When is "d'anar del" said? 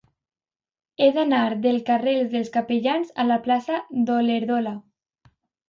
1.17-1.77